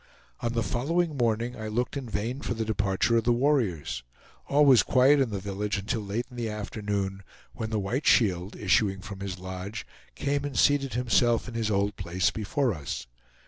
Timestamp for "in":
1.95-2.09, 5.21-5.29, 6.31-6.37, 11.47-11.53